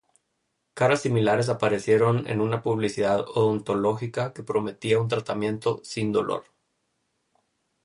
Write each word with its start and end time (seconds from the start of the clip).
Caras 0.73 1.03
similares 1.03 1.47
aparecieron 1.47 2.25
en 2.27 2.41
una 2.41 2.63
publicidad 2.63 3.19
odontológica 3.35 4.33
que 4.33 4.41
prometía 4.41 4.99
un 4.99 5.07
tratamiento 5.07 5.79
"sin 5.83 6.11
dolor". 6.11 6.45